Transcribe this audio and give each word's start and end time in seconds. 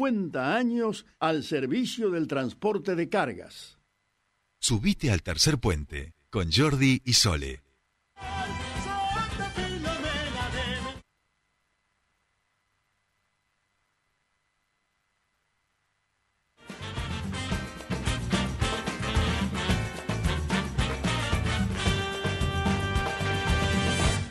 50 0.00 0.54
años 0.54 1.06
al 1.18 1.42
servicio 1.42 2.10
del 2.10 2.28
transporte 2.28 2.94
de 2.94 3.08
cargas. 3.08 3.78
Subite 4.60 5.10
al 5.10 5.24
tercer 5.24 5.58
puente 5.58 6.14
con 6.30 6.52
Jordi 6.52 7.02
y 7.04 7.14
Sole. 7.14 7.64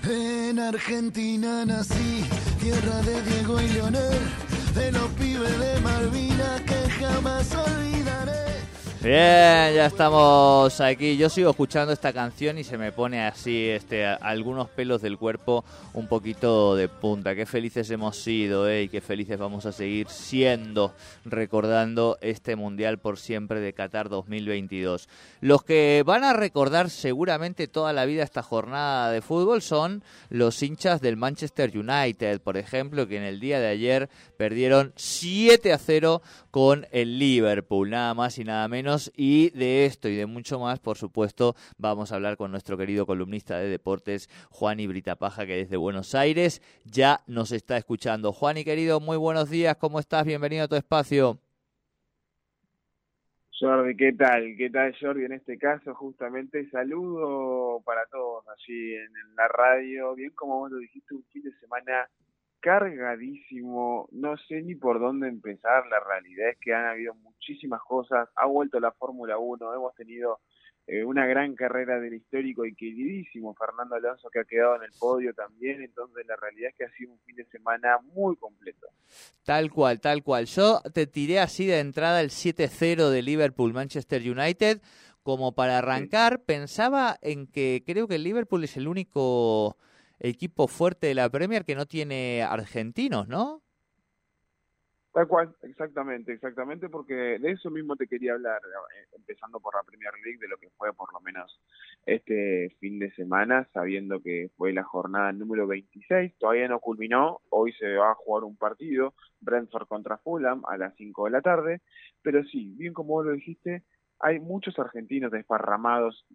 En 0.09 0.59
Argentina 0.59 1.65
nací, 1.65 2.23
tierra 2.61 3.01
de 3.01 3.21
Diego 3.23 3.59
y 3.59 3.67
Leonel, 3.67 4.46
de 4.77 4.91
los 4.91 5.09
pibes 5.19 5.59
de 5.59 5.79
Malvina 5.81 6.61
que 6.65 6.89
jamás 6.91 7.53
olvidaré. 7.55 8.46
Bien, 8.99 9.75
ya 9.75 9.85
estamos 9.85 10.81
aquí. 10.81 11.17
Yo 11.17 11.29
sigo 11.29 11.51
escuchando 11.51 11.93
esta 11.93 12.11
canción 12.11 12.57
y 12.57 12.63
se 12.63 12.79
me 12.79 12.91
pone 12.91 13.23
así, 13.27 13.69
este, 13.69 14.07
algunos 14.07 14.69
pelos 14.69 15.03
del 15.03 15.19
cuerpo 15.19 15.63
un 15.93 16.07
poquito 16.07 16.75
de 16.75 16.89
punta. 16.89 17.35
Qué 17.35 17.45
felices 17.45 17.91
hemos 17.91 18.17
sido, 18.17 18.67
eh, 18.67 18.83
y 18.83 18.89
qué 18.89 18.99
felices 18.99 19.37
vamos 19.37 19.67
a 19.67 19.71
seguir 19.71 20.09
siendo 20.09 20.95
recordando 21.25 22.17
este 22.21 22.55
mundial 22.55 22.97
por 22.97 23.19
siempre 23.19 23.59
de 23.59 23.71
Qatar 23.71 24.09
2022. 24.09 25.07
Los 25.41 25.63
que 25.63 26.01
van 26.03 26.23
a 26.23 26.33
recordar 26.33 26.89
seguramente 26.89 27.67
toda 27.67 27.93
la 27.93 28.05
vida 28.05 28.23
esta 28.23 28.41
jornada 28.41 29.11
de 29.11 29.21
fútbol 29.21 29.61
son 29.61 30.03
los 30.29 30.63
hinchas 30.63 31.01
del 31.01 31.17
Manchester 31.17 31.71
United, 31.77 32.41
por 32.41 32.57
ejemplo, 32.57 33.07
que 33.07 33.17
en 33.17 33.23
el 33.23 33.39
día 33.39 33.59
de 33.59 33.67
ayer 33.67 34.09
perdieron 34.37 34.91
7 34.95 35.71
a 35.71 35.77
0 35.77 36.23
con 36.57 36.87
el 36.91 37.19
Liverpool, 37.19 37.91
nada 37.91 38.15
más 38.15 38.39
y 38.39 38.43
nada 38.43 38.67
menos 38.67 39.11
y 39.15 39.51
de 39.51 39.85
esto 39.85 40.09
y 40.09 40.15
de 40.15 40.25
mucho 40.25 40.59
más, 40.59 40.79
por 40.79 40.97
supuesto, 40.97 41.53
vamos 41.77 42.11
a 42.11 42.15
hablar 42.15 42.35
con 42.35 42.49
nuestro 42.49 42.79
querido 42.79 43.05
columnista 43.05 43.59
de 43.59 43.69
deportes, 43.69 44.27
Juan 44.49 44.79
Paja, 45.19 45.45
que 45.45 45.55
desde 45.55 45.77
Buenos 45.77 46.15
Aires 46.15 46.63
ya 46.83 47.19
nos 47.27 47.51
está 47.51 47.77
escuchando. 47.77 48.33
Juan 48.33 48.57
y 48.57 48.63
querido, 48.63 48.99
muy 48.99 49.17
buenos 49.17 49.51
días, 49.51 49.77
¿cómo 49.77 49.99
estás? 49.99 50.25
Bienvenido 50.25 50.63
a 50.63 50.67
tu 50.67 50.75
espacio. 50.75 51.37
Jordi, 53.59 53.95
¿qué 53.95 54.13
tal? 54.13 54.55
¿Qué 54.57 54.71
tal 54.71 54.95
Jordi? 54.99 55.25
En 55.25 55.33
este 55.33 55.59
caso, 55.59 55.93
justamente, 55.93 56.67
saludo 56.71 57.83
para 57.85 58.07
todos 58.07 58.43
allí 58.47 58.95
en 58.95 59.35
la 59.35 59.47
radio. 59.47 60.15
Bien 60.15 60.31
como 60.31 60.57
vos 60.57 60.71
lo 60.71 60.79
dijiste, 60.79 61.13
un 61.13 61.23
fin 61.25 61.43
de 61.43 61.53
semana 61.59 62.09
cargadísimo, 62.59 64.07
no 64.11 64.37
sé 64.37 64.61
ni 64.61 64.75
por 64.75 64.99
dónde 64.99 65.27
empezar, 65.27 65.85
la 65.87 65.99
realidad 65.99 66.49
es 66.49 66.57
que 66.59 66.73
han 66.73 66.85
habido 66.85 67.13
muchísimas 67.15 67.81
cosas, 67.81 68.29
ha 68.35 68.45
vuelto 68.45 68.79
la 68.79 68.91
Fórmula 68.91 69.37
1, 69.37 69.73
hemos 69.73 69.95
tenido 69.95 70.39
eh, 70.87 71.03
una 71.03 71.25
gran 71.25 71.53
carrera 71.55 71.99
del 71.99 72.13
histórico 72.13 72.65
y 72.65 72.73
queridísimo 72.73 73.53
Fernando 73.55 73.95
Alonso 73.95 74.29
que 74.29 74.39
ha 74.39 74.45
quedado 74.45 74.77
en 74.77 74.83
el 74.83 74.91
podio 74.97 75.33
también, 75.33 75.81
entonces 75.81 76.25
la 76.25 76.35
realidad 76.37 76.69
es 76.69 76.75
que 76.77 76.85
ha 76.85 76.91
sido 76.91 77.11
un 77.11 77.19
fin 77.19 77.35
de 77.35 77.45
semana 77.45 77.99
muy 78.13 78.37
completo. 78.37 78.87
Tal 79.43 79.69
cual, 79.69 79.99
tal 79.99 80.23
cual. 80.23 80.45
Yo 80.45 80.81
te 80.93 81.05
tiré 81.05 81.39
así 81.39 81.65
de 81.65 81.79
entrada 81.79 82.21
el 82.21 82.29
7-0 82.29 83.09
de 83.09 83.21
Liverpool 83.21 83.73
Manchester 83.73 84.21
United 84.21 84.81
como 85.23 85.53
para 85.53 85.79
arrancar, 85.79 86.43
pensaba 86.45 87.17
en 87.21 87.47
que 87.47 87.83
creo 87.85 88.07
que 88.07 88.15
el 88.15 88.23
Liverpool 88.23 88.63
es 88.63 88.77
el 88.77 88.87
único 88.87 89.75
equipo 90.19 90.67
fuerte 90.67 91.07
de 91.07 91.15
la 91.15 91.29
Premier 91.29 91.65
que 91.65 91.75
no 91.75 91.85
tiene 91.85 92.43
argentinos, 92.43 93.27
¿no? 93.27 93.63
Tal 95.17 95.27
cual, 95.27 95.55
exactamente, 95.63 96.31
exactamente, 96.31 96.89
porque 96.89 97.15
de 97.15 97.51
eso 97.51 97.71
mismo 97.71 97.95
te 97.95 98.05
quería 98.05 98.33
hablar, 98.33 98.61
eh, 98.61 99.07
empezando 99.15 99.59
por 99.59 99.73
la 99.73 99.81
Premier 99.81 100.13
League, 100.23 100.37
de 100.39 100.47
lo 100.47 100.57
que 100.57 100.69
fue 100.77 100.93
por 100.93 101.11
lo 101.11 101.19
menos 101.21 101.59
este 102.05 102.69
fin 102.79 102.99
de 102.99 103.11
semana, 103.13 103.67
sabiendo 103.73 104.21
que 104.21 104.51
fue 104.57 104.73
la 104.73 104.83
jornada 104.83 105.31
número 105.33 105.65
26, 105.65 106.37
todavía 106.37 106.67
no 106.67 106.79
culminó, 106.79 107.41
hoy 107.49 107.73
se 107.79 107.95
va 107.95 108.11
a 108.11 108.13
jugar 108.13 108.43
un 108.43 108.57
partido, 108.57 109.15
Brentford 109.41 109.87
contra 109.87 110.19
Fulham 110.19 110.61
a 110.67 110.77
las 110.77 110.95
5 110.97 111.25
de 111.25 111.31
la 111.31 111.41
tarde, 111.41 111.81
pero 112.21 112.43
sí, 112.43 112.75
bien 112.77 112.93
como 112.93 113.15
vos 113.15 113.25
lo 113.25 113.31
dijiste, 113.31 113.81
hay 114.19 114.39
muchos 114.39 114.77
argentinos 114.79 115.31
desparramados 115.31 116.25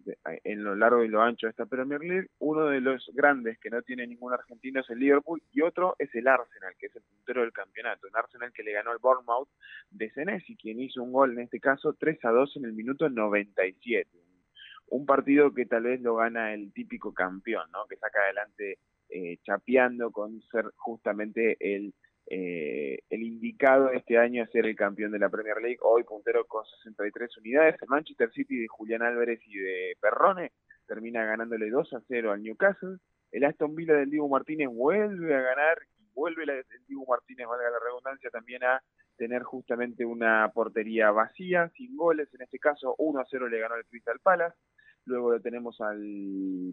en 0.43 0.63
lo 0.63 0.75
largo 0.75 1.03
y 1.03 1.09
lo 1.09 1.21
ancho 1.21 1.47
de 1.47 1.51
esta 1.51 1.65
Premier 1.65 1.99
League. 2.01 2.29
Uno 2.39 2.67
de 2.67 2.79
los 2.79 3.09
grandes 3.13 3.59
que 3.59 3.69
no 3.69 3.81
tiene 3.81 4.07
ningún 4.07 4.33
argentino 4.33 4.79
es 4.79 4.89
el 4.89 4.99
Liverpool 4.99 5.41
y 5.51 5.61
otro 5.61 5.95
es 5.99 6.13
el 6.15 6.27
Arsenal, 6.27 6.73
que 6.79 6.87
es 6.87 6.95
el 6.95 7.03
puntero 7.03 7.41
del 7.41 7.51
campeonato. 7.51 8.07
Un 8.07 8.15
Arsenal 8.15 8.53
que 8.53 8.63
le 8.63 8.71
ganó 8.71 8.91
al 8.91 8.99
Bournemouth 8.99 9.49
de 9.89 10.09
Senesi, 10.11 10.55
quien 10.55 10.79
hizo 10.79 11.03
un 11.03 11.11
gol 11.11 11.33
en 11.33 11.39
este 11.39 11.59
caso 11.59 11.93
3 11.93 12.23
a 12.23 12.29
2 12.29 12.57
en 12.57 12.65
el 12.65 12.73
minuto 12.73 13.09
97. 13.09 14.09
Un 14.87 15.05
partido 15.05 15.53
que 15.53 15.65
tal 15.65 15.83
vez 15.83 16.01
lo 16.01 16.15
gana 16.15 16.53
el 16.53 16.71
típico 16.71 17.13
campeón, 17.13 17.69
¿no? 17.71 17.85
que 17.87 17.97
saca 17.97 18.19
adelante 18.21 18.77
eh, 19.09 19.37
chapeando 19.43 20.11
con 20.11 20.41
ser 20.43 20.71
justamente 20.75 21.57
el 21.59 21.93
eh, 22.27 22.99
el 23.09 23.23
indicado 23.23 23.91
este 23.91 24.17
año 24.17 24.43
a 24.43 24.47
ser 24.47 24.65
el 24.65 24.75
campeón 24.75 25.11
de 25.11 25.19
la 25.19 25.29
Premier 25.29 25.57
League, 25.61 25.79
hoy 25.81 26.03
puntero 26.03 26.45
con 26.45 26.63
63 26.83 27.37
unidades. 27.37 27.75
El 27.81 27.89
Manchester 27.89 28.31
City 28.31 28.57
de 28.57 28.67
Julián 28.67 29.01
Álvarez 29.01 29.39
y 29.45 29.57
de 29.57 29.97
Perrone 29.99 30.51
termina 30.87 31.25
ganándole 31.25 31.69
2 31.69 31.93
a 31.93 32.01
0 32.07 32.31
al 32.31 32.43
Newcastle. 32.43 32.97
El 33.31 33.43
Aston 33.45 33.75
Villa 33.75 33.95
del 33.95 34.09
Diego 34.09 34.29
Martínez 34.29 34.69
vuelve 34.69 35.35
a 35.35 35.41
ganar 35.41 35.77
y 35.99 36.07
vuelve 36.13 36.43
el 36.43 36.85
Diego 36.87 37.05
Martínez, 37.07 37.47
valga 37.47 37.69
la 37.69 37.79
redundancia, 37.79 38.29
también 38.29 38.63
a 38.63 38.81
tener 39.17 39.43
justamente 39.43 40.05
una 40.05 40.49
portería 40.53 41.11
vacía, 41.11 41.69
sin 41.75 41.95
goles. 41.95 42.33
En 42.33 42.41
este 42.41 42.59
caso, 42.59 42.95
1 42.97 43.19
a 43.19 43.25
0 43.29 43.49
le 43.49 43.59
ganó 43.59 43.75
el 43.75 43.85
Crystal 43.85 44.19
Palace. 44.19 44.55
Luego 45.05 45.31
lo 45.31 45.41
tenemos 45.41 45.79
al 45.81 45.99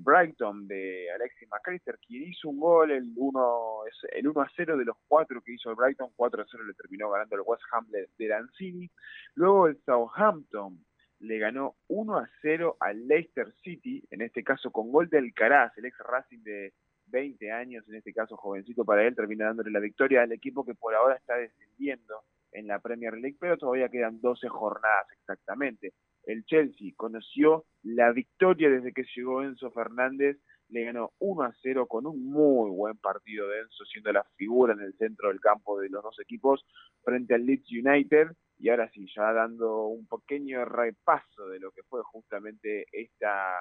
Brighton 0.00 0.68
de 0.68 1.10
Alexis 1.12 1.48
McAllister, 1.48 1.98
quien 1.98 2.22
hizo 2.22 2.48
un 2.48 2.60
gol, 2.60 2.92
el 2.92 3.12
1, 3.16 3.82
el 4.12 4.28
1 4.28 4.40
a 4.40 4.50
0 4.54 4.76
de 4.76 4.84
los 4.84 4.96
cuatro 5.08 5.42
que 5.42 5.54
hizo 5.54 5.70
el 5.70 5.76
Brighton, 5.76 6.10
4 6.14 6.42
a 6.42 6.46
0 6.48 6.64
le 6.64 6.74
terminó 6.74 7.10
ganando 7.10 7.34
el 7.34 7.42
West 7.44 7.64
Ham 7.72 7.88
de, 7.88 8.08
de 8.16 8.28
Lanzini. 8.28 8.88
Luego 9.34 9.66
el 9.66 9.78
Southampton 9.84 10.78
le 11.20 11.38
ganó 11.38 11.74
1 11.88 12.18
a 12.18 12.30
0 12.40 12.76
al 12.78 13.08
Leicester 13.08 13.52
City, 13.62 14.04
en 14.10 14.22
este 14.22 14.44
caso 14.44 14.70
con 14.70 14.92
gol 14.92 15.08
de 15.08 15.18
Alcaraz, 15.18 15.76
el 15.76 15.86
ex 15.86 15.98
Racing 15.98 16.42
de 16.42 16.72
20 17.06 17.50
años, 17.50 17.84
en 17.88 17.96
este 17.96 18.12
caso 18.12 18.36
jovencito 18.36 18.84
para 18.84 19.04
él, 19.04 19.16
termina 19.16 19.46
dándole 19.46 19.70
la 19.70 19.80
victoria 19.80 20.22
al 20.22 20.32
equipo 20.32 20.64
que 20.64 20.74
por 20.74 20.94
ahora 20.94 21.16
está 21.16 21.34
descendiendo 21.36 22.22
en 22.52 22.66
la 22.66 22.78
Premier 22.78 23.14
League, 23.14 23.36
pero 23.38 23.58
todavía 23.58 23.88
quedan 23.88 24.20
12 24.20 24.48
jornadas 24.48 25.06
exactamente 25.12 25.92
el 26.30 26.44
Chelsea 26.44 26.92
conoció 26.96 27.64
la 27.82 28.12
victoria 28.12 28.70
desde 28.70 28.92
que 28.92 29.04
llegó 29.14 29.42
Enzo 29.42 29.70
Fernández, 29.70 30.38
le 30.68 30.84
ganó 30.84 31.12
1 31.18 31.42
a 31.42 31.52
0 31.62 31.86
con 31.86 32.06
un 32.06 32.24
muy 32.30 32.70
buen 32.70 32.96
partido 32.98 33.48
de 33.48 33.60
Enzo, 33.60 33.84
siendo 33.84 34.12
la 34.12 34.24
figura 34.36 34.72
en 34.72 34.80
el 34.80 34.94
centro 34.94 35.28
del 35.28 35.40
campo 35.40 35.80
de 35.80 35.88
los 35.88 36.02
dos 36.02 36.18
equipos 36.20 36.64
frente 37.02 37.34
al 37.34 37.44
Leeds 37.44 37.70
United. 37.70 38.28
Y 38.58 38.68
ahora 38.68 38.90
sí, 38.90 39.06
ya 39.14 39.32
dando 39.32 39.86
un 39.86 40.06
pequeño 40.06 40.64
repaso 40.64 41.48
de 41.48 41.58
lo 41.58 41.72
que 41.72 41.82
fue 41.84 42.02
justamente 42.04 42.86
esta 42.92 43.56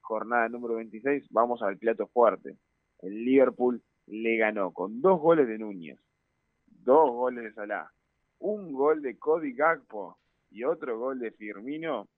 jornada 0.00 0.48
número 0.48 0.76
26, 0.76 1.26
vamos 1.30 1.62
al 1.62 1.76
plato 1.78 2.06
fuerte. 2.06 2.56
El 3.00 3.24
Liverpool 3.24 3.82
le 4.06 4.36
ganó 4.36 4.72
con 4.72 5.02
dos 5.02 5.20
goles 5.20 5.48
de 5.48 5.58
Núñez, 5.58 5.98
dos 6.66 7.10
goles 7.10 7.44
de 7.44 7.52
Salah, 7.52 7.90
un 8.38 8.72
gol 8.72 9.02
de 9.02 9.18
Cody 9.18 9.52
Gagpo 9.52 10.16
y 10.56 10.64
otro 10.64 10.98
gol 10.98 11.18
de 11.18 11.32
Firmino, 11.32 12.08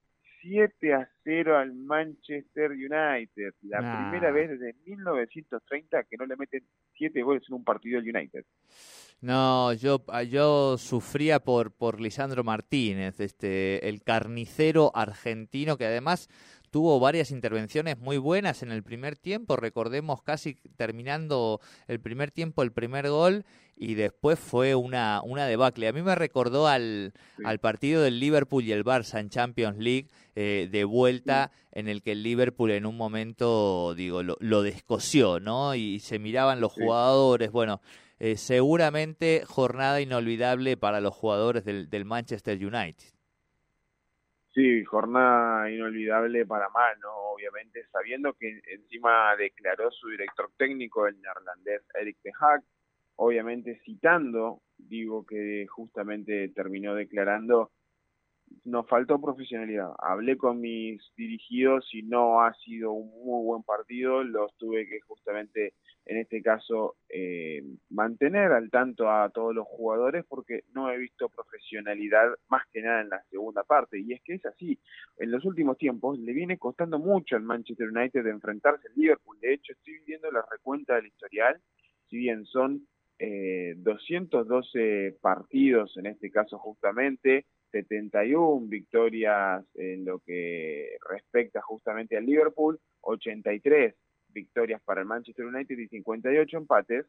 7 0.41 0.93
a 0.93 1.09
0 1.23 1.57
al 1.57 1.73
Manchester 1.73 2.71
United. 2.71 3.53
La 3.63 3.79
primera 3.79 4.31
vez 4.31 4.49
desde 4.51 4.73
1930 4.85 6.03
que 6.03 6.15
no 6.17 6.25
le 6.25 6.37
meten 6.37 6.63
7 6.97 7.21
goles 7.21 7.43
en 7.49 7.55
un 7.55 7.63
partido 7.65 7.99
al 7.99 8.07
United. 8.07 8.45
No, 9.21 9.73
yo, 9.73 10.05
yo 10.29 10.77
sufría 10.77 11.41
por, 11.41 11.73
por 11.73 11.99
Lisandro 11.99 12.45
Martínez, 12.45 13.19
este, 13.19 13.89
el 13.89 14.01
carnicero 14.01 14.91
argentino 14.95 15.77
que 15.77 15.85
además 15.85 16.29
tuvo 16.71 16.99
varias 16.99 17.31
intervenciones 17.31 17.97
muy 17.99 18.17
buenas 18.17 18.63
en 18.63 18.71
el 18.71 18.83
primer 18.83 19.17
tiempo, 19.17 19.55
recordemos 19.55 20.21
casi 20.21 20.55
terminando 20.77 21.59
el 21.87 21.99
primer 21.99 22.31
tiempo 22.31 22.63
el 22.63 22.71
primer 22.71 23.09
gol 23.09 23.45
y 23.75 23.93
después 23.93 24.37
fue 24.37 24.75
una, 24.75 25.21
una 25.23 25.45
debacle. 25.45 25.87
A 25.87 25.93
mí 25.93 26.01
me 26.01 26.15
recordó 26.15 26.67
al, 26.67 27.13
al 27.45 27.59
partido 27.59 28.01
del 28.01 28.19
Liverpool 28.19 28.63
y 28.63 28.73
el 28.73 28.83
Barça 28.83 29.19
en 29.19 29.29
Champions 29.29 29.77
League 29.77 30.07
eh, 30.35 30.67
de 30.69 30.83
vuelta 30.83 31.51
en 31.71 31.87
el 31.87 32.01
que 32.01 32.11
el 32.11 32.23
Liverpool 32.23 32.71
en 32.71 32.85
un 32.85 32.97
momento, 32.97 33.93
digo, 33.95 34.21
lo, 34.21 34.35
lo 34.39 34.61
descoció, 34.61 35.39
¿no? 35.39 35.75
Y 35.75 35.99
se 35.99 36.19
miraban 36.19 36.59
los 36.61 36.73
jugadores, 36.73 37.51
bueno... 37.51 37.81
Eh, 38.21 38.35
seguramente 38.35 39.43
jornada 39.47 40.01
inolvidable 40.01 40.75
para 40.75 40.99
los 40.99 41.15
jugadores 41.15 41.63
del, 41.63 41.89
del 41.89 42.03
Manchester 42.03 42.57
United. 42.57 43.13
Sí, 44.59 44.83
jornada 44.83 45.71
inolvidable 45.71 46.45
para 46.45 46.67
mal, 46.67 46.99
¿no? 46.99 47.07
Obviamente, 47.33 47.81
sabiendo 47.93 48.33
que 48.33 48.59
encima 48.73 49.33
declaró 49.37 49.89
su 49.89 50.09
director 50.09 50.51
técnico, 50.57 51.07
el 51.07 51.15
neerlandés 51.21 51.81
Eric 51.93 52.17
de 52.25 52.31
Haag, 52.37 52.61
obviamente 53.15 53.79
citando 53.85 54.61
digo 54.77 55.25
que 55.25 55.65
justamente 55.69 56.49
terminó 56.49 56.93
declarando 56.93 57.71
nos 58.65 58.85
faltó 58.89 59.21
profesionalidad. 59.21 59.93
Hablé 59.97 60.35
con 60.35 60.59
mis 60.59 61.01
dirigidos 61.15 61.87
y 61.93 62.03
no 62.03 62.41
ha 62.41 62.53
sido 62.55 62.91
un 62.91 63.07
muy 63.23 63.45
buen 63.45 63.63
partido. 63.63 64.25
Los 64.25 64.53
tuve 64.57 64.89
que 64.89 64.99
justamente, 65.07 65.75
en 66.09 66.17
este 66.17 66.41
caso, 66.41 66.95
eh, 67.07 67.61
mantener 67.91 68.51
al 68.51 68.71
tanto 68.71 69.11
a 69.11 69.29
todos 69.29 69.53
los 69.53 69.67
jugadores 69.67 70.25
porque 70.27 70.63
no 70.73 70.89
he 70.91 70.97
visto 70.97 71.29
profesionalidad 71.29 72.31
más 72.47 72.63
que 72.73 72.81
nada 72.81 73.01
en 73.01 73.09
la 73.09 73.23
segunda 73.29 73.63
parte. 73.63 73.99
Y 73.99 74.13
es 74.13 74.21
que 74.23 74.33
es 74.33 74.45
así. 74.47 74.79
En 75.19 75.29
los 75.29 75.45
últimos 75.45 75.77
tiempos 75.77 76.17
le 76.17 76.33
viene 76.33 76.57
costando 76.57 76.97
mucho 76.97 77.35
al 77.35 77.43
Manchester 77.43 77.89
United 77.89 78.23
de 78.23 78.31
enfrentarse 78.31 78.87
al 78.87 78.95
Liverpool. 78.95 79.37
De 79.39 79.53
hecho, 79.53 79.71
estoy 79.73 79.99
viendo 80.07 80.31
la 80.31 80.43
recuenta 80.49 80.95
del 80.95 81.05
historial. 81.05 81.61
Si 82.09 82.17
bien 82.17 82.43
son 82.47 82.87
eh, 83.19 83.75
212 83.77 85.15
partidos, 85.21 85.95
en 85.97 86.07
este 86.07 86.31
caso 86.31 86.57
justamente, 86.57 87.45
71 87.69 88.65
victorias 88.67 89.63
en 89.75 90.05
lo 90.05 90.17
que 90.21 90.97
respecta 91.07 91.61
justamente 91.61 92.17
al 92.17 92.25
Liverpool, 92.25 92.79
83 93.01 93.93
victorias 94.39 94.81
para 94.83 95.01
el 95.01 95.07
Manchester 95.07 95.45
United 95.45 95.77
y 95.77 95.87
58 95.87 96.57
empates, 96.57 97.05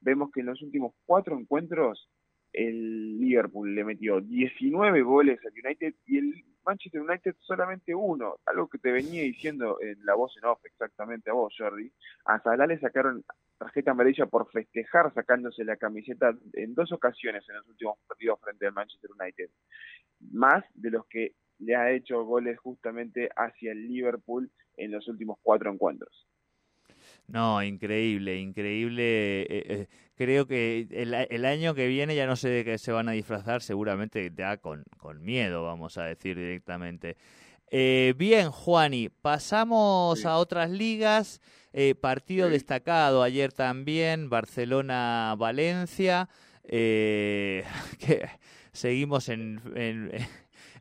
vemos 0.00 0.30
que 0.32 0.40
en 0.40 0.46
los 0.46 0.62
últimos 0.62 0.94
cuatro 1.06 1.38
encuentros 1.38 2.08
el 2.52 3.18
Liverpool 3.18 3.74
le 3.74 3.84
metió 3.84 4.20
19 4.20 5.02
goles 5.02 5.38
al 5.44 5.52
United 5.52 5.94
y 6.06 6.18
el 6.18 6.44
Manchester 6.64 7.00
United 7.00 7.34
solamente 7.40 7.94
uno, 7.94 8.36
algo 8.46 8.68
que 8.68 8.78
te 8.78 8.92
venía 8.92 9.22
diciendo 9.22 9.78
en 9.80 10.04
la 10.04 10.14
voz 10.14 10.36
en 10.36 10.44
off 10.44 10.60
exactamente 10.64 11.30
a 11.30 11.32
vos, 11.32 11.54
Jordi. 11.56 11.90
A 12.26 12.40
Salah 12.40 12.66
le 12.66 12.78
sacaron 12.78 13.24
tarjeta 13.58 13.92
amarilla 13.92 14.26
por 14.26 14.50
festejar 14.50 15.12
sacándose 15.14 15.64
la 15.64 15.76
camiseta 15.76 16.36
en 16.52 16.74
dos 16.74 16.92
ocasiones 16.92 17.48
en 17.48 17.56
los 17.56 17.68
últimos 17.68 17.98
partidos 18.06 18.40
frente 18.40 18.66
al 18.66 18.74
Manchester 18.74 19.10
United. 19.18 19.50
Más 20.30 20.64
de 20.74 20.90
los 20.90 21.06
que 21.06 21.34
le 21.58 21.76
ha 21.76 21.90
hecho 21.90 22.24
goles 22.24 22.58
justamente 22.58 23.30
hacia 23.36 23.72
el 23.72 23.88
Liverpool 23.88 24.50
en 24.76 24.90
los 24.90 25.08
últimos 25.08 25.38
cuatro 25.42 25.72
encuentros. 25.72 26.26
No, 27.26 27.62
increíble, 27.62 28.38
increíble. 28.38 29.42
Eh, 29.42 29.46
eh, 29.48 29.86
creo 30.14 30.46
que 30.46 30.86
el, 30.90 31.44
año 31.44 31.74
que 31.74 31.86
viene 31.86 32.14
ya 32.14 32.26
no 32.26 32.36
sé 32.36 32.48
de 32.48 32.64
qué 32.64 32.78
se 32.78 32.92
van 32.92 33.08
a 33.08 33.12
disfrazar, 33.12 33.62
seguramente 33.62 34.32
ya 34.36 34.58
con, 34.58 34.84
con 34.98 35.22
miedo, 35.22 35.64
vamos 35.64 35.98
a 35.98 36.04
decir 36.04 36.36
directamente. 36.36 37.16
Eh, 37.70 38.14
bien, 38.18 38.50
Juani, 38.50 39.08
pasamos 39.08 40.26
a 40.26 40.36
otras 40.36 40.70
ligas. 40.70 41.40
partido 42.00 42.50
destacado 42.50 43.22
ayer 43.22 43.52
también, 43.52 44.28
Barcelona-Valencia. 44.28 46.28
que 46.64 47.64
seguimos 48.72 49.28
en, 49.28 49.60
en 49.74 50.12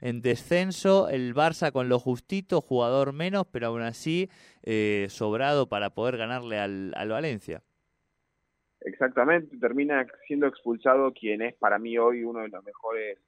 descenso, 0.01 1.09
el 1.09 1.33
Barça 1.33 1.71
con 1.71 1.89
lo 1.89 1.99
justito, 1.99 2.61
jugador 2.61 3.13
menos, 3.13 3.45
pero 3.51 3.67
aún 3.67 3.81
así 3.81 4.29
eh, 4.63 5.07
sobrado 5.09 5.67
para 5.67 5.91
poder 5.91 6.17
ganarle 6.17 6.59
al, 6.59 6.93
al 6.95 7.09
Valencia. 7.09 7.63
Exactamente, 8.81 9.57
termina 9.57 10.05
siendo 10.27 10.47
expulsado 10.47 11.13
quien 11.13 11.43
es 11.43 11.55
para 11.55 11.77
mí 11.77 11.97
hoy 11.97 12.23
uno 12.23 12.41
de 12.41 12.49
los 12.49 12.63
mejores 12.63 13.19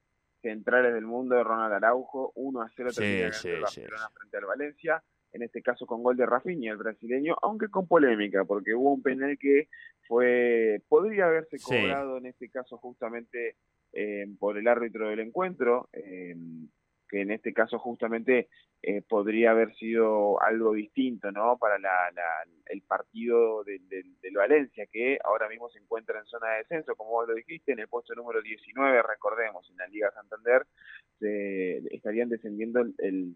centrales 0.42 0.94
del 0.94 1.06
mundo, 1.06 1.42
Ronald 1.44 1.74
Araujo, 1.74 2.32
1 2.36 2.62
a 2.62 2.70
0 2.76 2.90
termina 2.94 3.32
sí, 3.32 3.50
Barcelona 3.52 4.10
frente 4.14 4.38
al 4.38 4.46
Valencia, 4.46 5.04
en 5.34 5.42
este 5.42 5.62
caso 5.62 5.86
con 5.86 6.04
gol 6.04 6.16
de 6.16 6.26
Rafinha, 6.26 6.72
el 6.72 6.78
brasileño, 6.78 7.36
aunque 7.42 7.68
con 7.70 7.88
polémica, 7.88 8.46
porque 8.46 8.76
hubo 8.76 8.94
un 8.94 9.02
penal 9.02 9.38
que 9.40 9.68
fue 10.08 10.82
podría 10.88 11.26
haberse 11.26 11.58
cobrado 11.60 12.18
en 12.18 12.28
este 12.28 12.50
caso 12.50 12.78
justamente 12.78 13.56
eh, 13.94 14.26
por 14.40 14.58
el 14.58 14.68
árbitro 14.68 15.10
del 15.10 15.20
encuentro, 15.20 15.90
eh, 15.94 16.36
que 17.10 17.22
en 17.22 17.32
este 17.32 17.54
caso 17.54 17.78
justamente 17.78 18.48
eh, 18.82 19.02
podría 19.08 19.52
haber 19.52 19.74
sido 19.76 20.42
algo 20.42 20.74
distinto 20.74 21.32
¿no? 21.32 21.58
para 21.58 21.78
el 22.66 22.82
partido 22.82 23.64
del 23.64 24.36
Valencia, 24.36 24.88
que 24.92 25.20
ahora 25.24 25.48
mismo 25.48 25.70
se 25.70 25.80
encuentra 25.80 26.20
en 26.20 26.26
zona 26.26 26.50
de 26.52 26.58
descenso, 26.60 26.96
como 26.96 27.12
vos 27.12 27.28
lo 27.28 27.36
dijiste, 27.36 27.72
en 27.72 27.80
el 27.80 27.88
puesto 27.88 28.16
número 28.16 28.42
19, 28.42 29.04
recordemos, 29.04 29.70
en 29.70 29.78
la 29.78 29.88
Liga 29.88 30.12
Santander 30.12 30.66
estarían 31.92 32.30
descendiendo 32.30 32.82
el, 32.98 33.36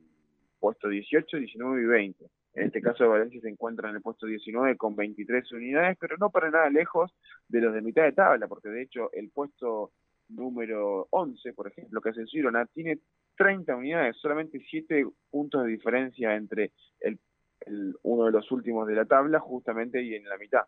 puesto 0.60 0.90
18, 0.90 1.38
19 1.38 1.82
y 1.82 1.86
20. 1.86 2.26
En 2.54 2.64
este 2.66 2.82
caso, 2.82 3.08
Valencia 3.08 3.40
se 3.40 3.50
encuentra 3.50 3.90
en 3.90 3.98
el 3.98 4.02
puesto 4.02 4.26
19 4.26 4.78
con 4.78 4.96
23 4.96 5.52
unidades, 5.52 5.98
pero 6.00 6.18
no 6.18 6.32
para 6.32 6.50
nada 6.50 6.70
lejos 6.70 7.14
de 7.48 7.62
los 7.62 7.74
de 7.74 7.82
mitad 7.82 8.04
de 8.04 8.14
tabla, 8.14 8.48
porque 8.48 8.70
de 8.70 8.82
hecho 8.82 9.12
el 9.14 9.30
puesto 9.30 9.92
número 10.30 11.08
11, 11.12 11.54
por 11.54 11.68
ejemplo, 11.68 12.02
que 12.02 12.10
es 12.10 12.18
el 12.18 12.28
Girona, 12.28 12.66
tiene 12.66 13.00
30 13.38 13.76
unidades, 13.76 14.18
solamente 14.18 14.60
7 14.70 15.06
puntos 15.30 15.64
de 15.64 15.70
diferencia 15.70 16.36
entre 16.36 16.72
el, 17.00 17.20
uno 18.04 18.26
de 18.26 18.32
los 18.32 18.52
últimos 18.52 18.88
de 18.88 18.96
la 18.96 19.06
tabla, 19.06 19.40
justamente 19.40 20.02
y 20.02 20.16
en 20.16 20.28
la 20.28 20.38
mitad. 20.38 20.64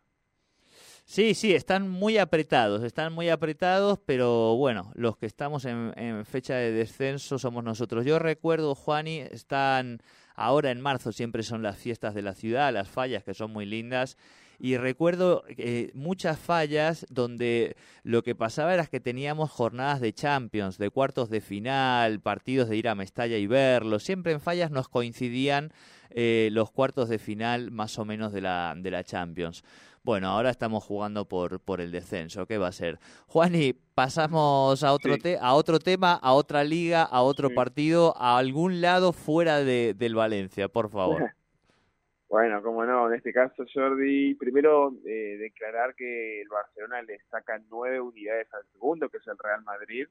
Sí, 1.04 1.34
sí, 1.34 1.54
están 1.54 1.88
muy 1.88 2.18
apretados, 2.18 2.84
están 2.84 3.12
muy 3.12 3.28
apretados, 3.28 3.98
pero 4.06 4.56
bueno, 4.56 4.92
los 4.94 5.16
que 5.16 5.26
estamos 5.26 5.64
en, 5.64 6.24
fecha 6.24 6.54
de 6.54 6.70
descenso 6.70 7.38
somos 7.38 7.64
nosotros. 7.64 8.04
Yo 8.04 8.18
recuerdo, 8.18 8.74
Juani, 8.74 9.18
están 9.18 10.00
ahora 10.36 10.70
en 10.70 10.80
marzo, 10.80 11.10
siempre 11.12 11.42
son 11.42 11.62
las 11.62 11.78
fiestas 11.78 12.14
de 12.14 12.22
la 12.22 12.34
ciudad, 12.34 12.72
las 12.72 12.88
fallas 12.88 13.24
que 13.24 13.34
son 13.34 13.52
muy 13.52 13.66
lindas, 13.66 14.16
y 14.62 14.76
recuerdo 14.76 15.42
eh, 15.48 15.90
muchas 15.94 16.38
fallas 16.38 17.06
donde 17.08 17.76
lo 18.02 18.22
que 18.22 18.34
pasaba 18.34 18.74
era 18.74 18.86
que 18.86 19.00
teníamos 19.00 19.50
jornadas 19.50 20.00
de 20.00 20.12
Champions, 20.12 20.76
de 20.76 20.90
cuartos 20.90 21.30
de 21.30 21.40
final, 21.40 22.20
partidos 22.20 22.68
de 22.68 22.76
ir 22.76 22.86
a 22.86 22.94
Mestalla 22.94 23.38
y 23.38 23.46
verlo. 23.46 23.98
Siempre 23.98 24.32
en 24.32 24.40
fallas 24.40 24.70
nos 24.70 24.88
coincidían 24.88 25.72
eh, 26.10 26.50
los 26.52 26.70
cuartos 26.70 27.08
de 27.08 27.18
final 27.18 27.70
más 27.70 27.98
o 27.98 28.04
menos 28.04 28.32
de 28.32 28.42
la, 28.42 28.74
de 28.76 28.90
la 28.90 29.02
Champions. 29.02 29.64
Bueno, 30.02 30.28
ahora 30.28 30.48
estamos 30.48 30.82
jugando 30.82 31.26
por, 31.26 31.60
por 31.60 31.82
el 31.82 31.90
descenso. 31.90 32.46
¿Qué 32.46 32.56
va 32.56 32.68
a 32.68 32.72
ser? 32.72 32.98
Juani, 33.26 33.74
pasamos 33.94 34.82
a 34.82 34.92
otro, 34.94 35.14
a 35.40 35.54
otro 35.54 35.78
tema, 35.78 36.14
a 36.14 36.32
otra 36.32 36.64
liga, 36.64 37.02
a 37.02 37.20
otro 37.20 37.50
partido, 37.50 38.14
a 38.16 38.38
algún 38.38 38.80
lado 38.80 39.12
fuera 39.12 39.58
de, 39.58 39.92
del 39.94 40.14
Valencia, 40.14 40.68
por 40.68 40.90
favor. 40.90 41.30
Bueno, 42.30 42.62
como 42.62 42.86
no, 42.86 43.08
en 43.08 43.16
este 43.16 43.32
caso, 43.32 43.64
Jordi, 43.74 44.36
primero 44.36 44.92
eh, 45.04 45.36
declarar 45.36 45.96
que 45.96 46.42
el 46.42 46.48
Barcelona 46.48 47.02
le 47.02 47.18
saca 47.28 47.60
nueve 47.68 48.00
unidades 48.00 48.46
al 48.54 48.62
segundo, 48.70 49.08
que 49.08 49.16
es 49.16 49.26
el 49.26 49.36
Real 49.36 49.64
Madrid, 49.64 50.06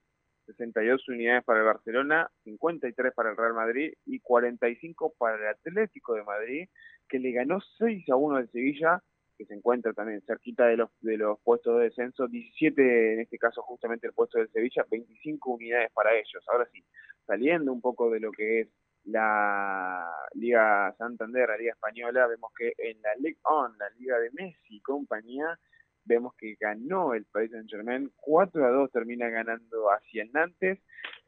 62 0.47 1.07
unidades 1.07 1.45
para 1.45 1.59
el 1.59 1.65
Barcelona, 1.65 2.30
53 2.44 3.13
para 3.13 3.29
el 3.29 3.38
Real 3.38 3.53
Madrid 3.53 3.93
y 4.05 4.19
45 4.19 5.13
para 5.17 5.38
el 5.38 5.48
Atlético 5.48 6.15
de 6.15 6.24
Madrid, 6.24 6.67
que 7.08 7.19
le 7.19 7.31
ganó 7.31 7.62
6 7.77 8.10
a 8.10 8.17
1 8.17 8.36
al 8.36 8.51
Sevilla, 8.51 9.01
que 9.39 9.46
se 9.46 9.53
encuentra 9.53 9.93
también 9.93 10.22
cerquita 10.27 10.65
de 10.65 10.75
los, 10.75 10.89
de 11.00 11.15
los 11.15 11.39
puestos 11.39 11.77
de 11.77 11.86
descenso, 11.86 12.27
17 12.27 13.13
en 13.13 13.22
este 13.22 13.38
caso 13.38 13.62
justamente 13.62 14.05
el 14.05 14.12
puesto 14.12 14.38
del 14.38 14.51
Sevilla, 14.51 14.86
25 14.91 15.51
unidades 15.51 15.89
para 15.93 16.13
ellos. 16.13 16.43
Ahora 16.50 16.67
sí, 16.74 16.84
saliendo 17.25 17.72
un 17.72 17.79
poco 17.79 18.10
de 18.10 18.19
lo 18.19 18.34
que 18.34 18.60
es 18.60 18.67
la 19.05 20.13
Liga 20.34 20.93
Santander, 20.98 21.48
la 21.48 21.58
Liga 21.58 21.72
Española, 21.72 22.27
vemos 22.27 22.51
que 22.53 22.74
en 22.77 23.01
la 23.01 23.15
Ligue 23.15 23.39
1, 23.50 23.75
la 23.79 23.89
Liga 23.91 24.19
de 24.19 24.29
Messi 24.31 24.75
y 24.75 24.81
compañía, 24.81 25.58
vemos 26.03 26.36
que 26.36 26.58
ganó 26.60 27.13
el 27.13 27.24
Paris 27.24 27.51
Saint 27.51 27.69
Germain, 27.69 28.12
4 28.17 28.65
a 28.65 28.72
2 28.72 28.91
termina 28.91 29.29
ganando 29.29 29.89
hacia 29.89 30.24
el 30.24 30.34
Nantes, 30.34 30.79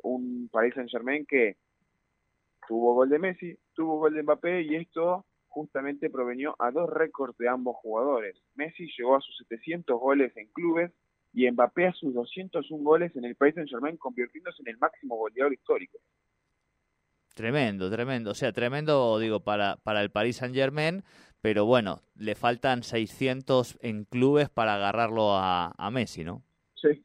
un 0.04 0.50
Paris 0.52 0.74
Saint 0.76 0.92
Germain 0.92 1.26
que 1.26 1.56
tuvo 2.68 2.94
gol 2.94 3.08
de 3.08 3.20
Messi, 3.20 3.58
tuvo 3.74 4.00
gol 4.00 4.16
de 4.16 4.24
Mbappé 4.24 4.64
y 4.64 4.76
esto 4.76 5.26
justamente 5.52 6.10
provenió 6.10 6.56
a 6.60 6.72
dos 6.72 6.90
récords 6.90 7.38
de 7.38 7.50
ambos 7.50 7.76
jugadores. 7.78 8.42
Messi 8.56 8.90
llegó 8.98 9.16
a 9.16 9.22
sus 9.22 9.38
700 9.38 10.00
goles 10.00 10.36
en 10.38 10.48
clubes 10.48 10.92
y 11.34 11.50
Mbappé 11.50 11.88
a 11.88 11.94
sus 11.94 12.14
201 12.14 12.84
goles 12.84 13.16
en 13.16 13.26
el 13.26 13.36
Paris 13.36 13.56
Saint 13.56 13.70
Germain, 13.70 13.98
convirtiéndose 13.98 14.62
en 14.64 14.70
el 14.70 14.78
máximo 14.78 15.18
goleador 15.18 15.54
histórico. 15.54 16.00
Tremendo, 17.36 17.90
tremendo. 17.90 18.32
O 18.32 18.34
sea, 18.34 18.52
tremendo, 18.52 19.20
digo, 19.20 19.42
para, 19.42 19.78
para 19.84 20.02
el 20.02 20.12
Paris 20.12 20.38
Saint 20.38 20.56
Germain, 20.56 21.04
pero 21.42 21.66
bueno, 21.66 22.02
le 22.16 22.36
faltan 22.36 22.84
600 22.84 23.78
en 23.82 24.06
clubes 24.06 24.50
para 24.50 24.76
agarrarlo 24.76 25.36
a, 25.36 25.74
a 25.78 25.92
Messi, 25.92 26.24
¿no? 26.24 26.44
Sí, 26.76 27.04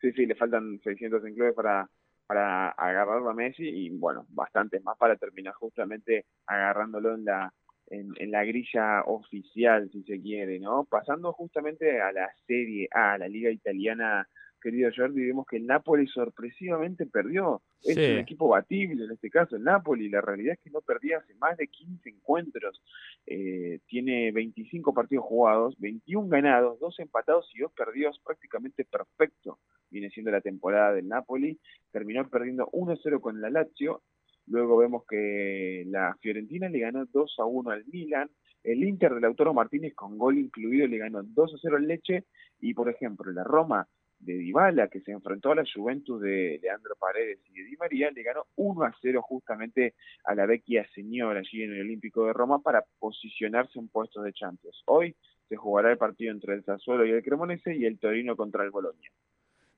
sí, 0.00 0.12
sí, 0.12 0.26
le 0.26 0.34
faltan 0.34 0.80
600 0.82 1.24
en 1.24 1.34
clubes 1.34 1.54
para, 1.54 1.88
para 2.26 2.70
agarrarlo 2.70 3.30
a 3.30 3.34
Messi 3.34 3.64
y 3.66 3.90
bueno, 3.90 4.26
bastantes 4.30 4.82
más 4.82 4.96
para 4.98 5.16
terminar 5.16 5.54
justamente 5.54 6.26
agarrándolo 6.46 7.14
en 7.14 7.24
la, 7.24 7.52
en, 7.90 8.12
en, 8.16 8.30
la 8.30 8.44
grilla 8.44 9.02
oficial, 9.04 9.90
si 9.90 10.02
se 10.02 10.20
quiere, 10.20 10.58
¿no? 10.58 10.84
Pasando 10.84 11.32
justamente 11.32 12.00
a 12.00 12.12
la 12.12 12.30
Serie 12.46 12.88
A, 12.92 13.14
a 13.14 13.18
la 13.18 13.28
Liga 13.28 13.50
Italiana 13.50 14.28
querido 14.60 14.90
Jordi, 14.94 15.24
vemos 15.24 15.46
que 15.46 15.56
el 15.56 15.66
Napoli 15.66 16.06
sorpresivamente 16.06 17.06
perdió. 17.06 17.62
Es 17.82 17.96
un 17.96 18.18
equipo 18.18 18.48
batible 18.48 19.04
en 19.04 19.12
este 19.12 19.30
caso, 19.30 19.56
el 19.56 19.62
Napoli. 19.62 20.08
La 20.08 20.20
realidad 20.20 20.54
es 20.54 20.60
que 20.60 20.70
no 20.70 20.80
perdía 20.80 21.18
hace 21.18 21.34
más 21.34 21.56
de 21.56 21.68
15 21.68 22.08
encuentros. 22.08 22.82
Eh, 23.26 23.80
tiene 23.86 24.32
25 24.32 24.92
partidos 24.92 25.24
jugados, 25.24 25.78
21 25.78 26.28
ganados, 26.28 26.78
2 26.80 26.98
empatados 27.00 27.48
y 27.54 27.60
2 27.60 27.72
perdidos, 27.72 28.20
prácticamente 28.24 28.84
perfecto. 28.84 29.58
Viene 29.90 30.10
siendo 30.10 30.30
la 30.30 30.40
temporada 30.40 30.92
del 30.92 31.08
Napoli. 31.08 31.58
Terminó 31.92 32.28
perdiendo 32.28 32.68
1-0 32.72 33.20
con 33.20 33.40
la 33.40 33.50
Lazio. 33.50 34.02
Luego 34.50 34.78
vemos 34.78 35.04
que 35.08 35.84
la 35.86 36.16
Fiorentina 36.20 36.68
le 36.68 36.80
ganó 36.80 37.04
2 37.06 37.36
1 37.38 37.70
al 37.70 37.84
Milan. 37.86 38.30
El 38.64 38.84
Inter 38.84 39.14
de 39.14 39.20
Lautaro 39.20 39.54
Martínez 39.54 39.94
con 39.94 40.18
gol 40.18 40.38
incluido 40.38 40.86
le 40.86 40.98
ganó 40.98 41.22
2 41.22 41.58
0 41.60 41.76
al 41.76 41.86
Leche. 41.86 42.24
Y 42.60 42.74
por 42.74 42.88
ejemplo, 42.88 43.30
la 43.30 43.44
Roma 43.44 43.86
de 44.18 44.34
Dybala, 44.34 44.88
que 44.88 45.00
se 45.00 45.12
enfrentó 45.12 45.52
a 45.52 45.56
la 45.56 45.64
Juventus 45.72 46.20
de 46.20 46.58
Leandro 46.60 46.96
Paredes 46.98 47.38
y 47.48 47.54
de 47.54 47.64
Di 47.64 47.76
María, 47.76 48.10
le 48.10 48.22
ganó 48.22 48.46
1 48.56 48.82
a 48.84 48.94
0 49.00 49.22
justamente 49.22 49.94
a 50.24 50.34
la 50.34 50.46
vecchia 50.46 50.86
señora 50.94 51.40
allí 51.40 51.62
en 51.62 51.72
el 51.72 51.82
Olímpico 51.82 52.26
de 52.26 52.32
Roma 52.32 52.60
para 52.60 52.84
posicionarse 52.98 53.78
en 53.78 53.88
puestos 53.88 54.24
de 54.24 54.32
Champions. 54.32 54.82
Hoy 54.86 55.14
se 55.48 55.56
jugará 55.56 55.92
el 55.92 55.98
partido 55.98 56.32
entre 56.32 56.54
el 56.54 56.64
Sassuolo 56.64 57.06
y 57.06 57.10
el 57.10 57.22
Cremonese 57.22 57.76
y 57.76 57.84
el 57.84 57.98
Torino 57.98 58.36
contra 58.36 58.64
el 58.64 58.70
Bologna. 58.70 59.08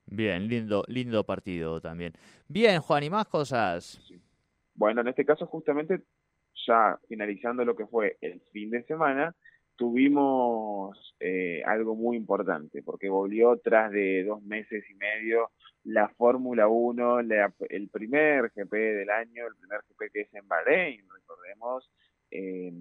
Bien, 0.05 0.47
lindo, 0.47 0.83
lindo 0.87 1.23
partido 1.23 1.79
también. 1.79 2.13
Bien, 2.47 2.81
Juan, 2.81 3.03
¿y 3.03 3.09
más 3.09 3.27
cosas? 3.27 4.01
Bueno, 4.81 5.01
en 5.01 5.09
este 5.09 5.25
caso 5.25 5.45
justamente 5.45 6.01
ya 6.65 6.97
finalizando 7.07 7.63
lo 7.63 7.75
que 7.75 7.85
fue 7.85 8.17
el 8.19 8.41
fin 8.51 8.71
de 8.71 8.81
semana, 8.85 9.35
tuvimos 9.75 11.15
eh, 11.19 11.61
algo 11.67 11.95
muy 11.95 12.17
importante, 12.17 12.81
porque 12.81 13.07
volvió 13.07 13.57
tras 13.63 13.91
de 13.91 14.23
dos 14.23 14.41
meses 14.41 14.83
y 14.89 14.95
medio 14.95 15.51
la 15.83 16.09
Fórmula 16.09 16.67
1, 16.67 17.19
el 17.19 17.89
primer 17.89 18.51
GP 18.55 18.73
del 18.73 19.11
año, 19.11 19.45
el 19.45 19.55
primer 19.55 19.81
GP 19.87 20.11
que 20.11 20.21
es 20.21 20.33
en 20.33 20.47
Bahrein, 20.47 21.05
recordemos. 21.13 21.87
Eh, 22.31 22.73